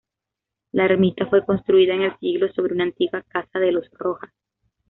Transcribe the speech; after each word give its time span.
La 0.71 0.85
ermita 0.85 1.27
fue 1.27 1.45
construida 1.45 1.93
en 1.93 2.01
el 2.01 2.17
siglo 2.17 2.51
sobre 2.53 2.73
una 2.73 2.85
antigua 2.85 3.21
casa 3.21 3.59
de 3.59 3.71
los 3.71 3.87
Rojas. 3.91 4.33